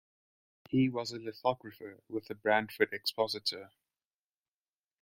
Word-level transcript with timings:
He 0.67 0.89
was 0.89 1.11
a 1.11 1.19
lithographer 1.19 1.99
with 2.09 2.25
the 2.25 2.33
"Brantford 2.33 2.91
Expositor". 2.91 3.69